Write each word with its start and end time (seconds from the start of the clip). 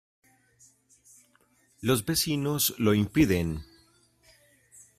Los 1.81 2.03
vecinos 2.05 2.73
lo 2.79 2.95
impiden. 2.95 3.63